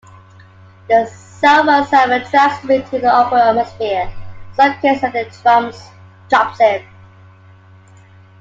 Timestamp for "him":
2.63-2.71, 6.59-6.81